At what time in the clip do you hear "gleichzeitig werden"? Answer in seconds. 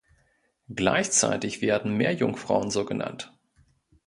0.69-1.95